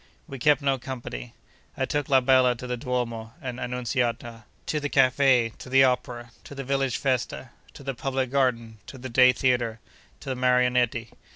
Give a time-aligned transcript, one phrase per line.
[0.27, 1.35] We kept no company.
[1.77, 6.31] I took la bella to the Duomo and Annunciata, to the Café, to the Opera,
[6.43, 9.79] to the village Festa, to the Public Garden, to the Day Theatre,
[10.21, 11.11] to the Marionetti.